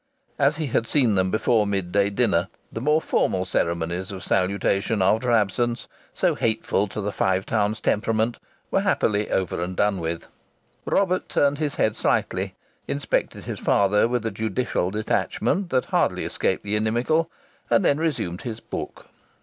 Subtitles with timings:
[0.39, 4.99] As he had seen them before mid day dinner, the more formal ceremonies of salutation
[4.99, 8.39] after absence so hateful to the Five Towns temperament
[8.71, 10.25] were happily over and done with.
[10.85, 12.55] Robert turned his head slightly,
[12.87, 17.29] inspected his father with a judicial detachment that hardly escaped the inimical,
[17.69, 19.05] and then resumed his book.